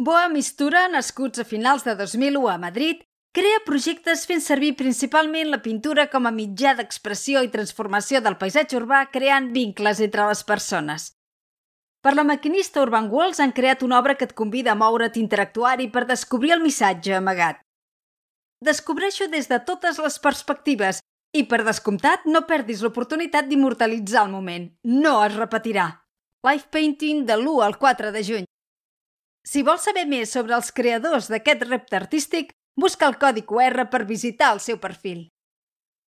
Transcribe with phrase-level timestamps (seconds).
[0.00, 3.02] Boa Mistura, nascuts a finals de 2001 a Madrid,
[3.36, 8.78] crea projectes fent servir principalment la pintura com a mitjà d'expressió i transformació del paisatge
[8.78, 11.10] urbà creant vincles entre les persones.
[12.00, 15.90] Per la maquinista Urban Walls han creat una obra que et convida a moure't, interactuar-hi
[15.92, 17.60] per descobrir el missatge amagat.
[18.64, 21.02] Descobreixo des de totes les perspectives
[21.36, 24.70] i, per descomptat, no perdis l'oportunitat d'immortalitzar el moment.
[24.84, 25.90] No es repetirà.
[26.48, 28.48] Live Painting de l'1 al 4 de juny.
[29.46, 34.04] Si vols saber més sobre els creadors d'aquest repte artístic, busca el codi QR per
[34.08, 35.28] visitar el seu perfil.